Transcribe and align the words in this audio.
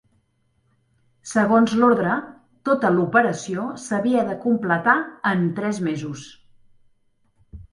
Segons 1.31 1.75
l'ordre, 1.81 2.15
tota 2.69 2.91
l'operació 2.95 3.67
s'havia 3.83 4.25
de 4.31 4.39
completar 4.47 4.97
en 5.35 5.45
tres 5.61 5.83
mesos. 5.91 6.25